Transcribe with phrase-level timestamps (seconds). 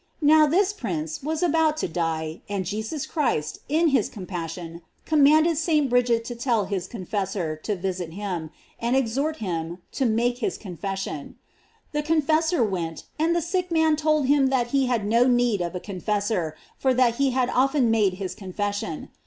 [0.23, 5.59] Now, this prince was about to die and Jesus Christ, in his compassion, command ed
[5.59, 5.91] St.
[5.91, 11.37] Bridget to tell his confessor to visit him, and exhort him, to make his confession.
[11.91, 15.75] The confessor went, and the sick man told him that he had no need of
[15.75, 19.09] a confessor, for that he had often made his confession.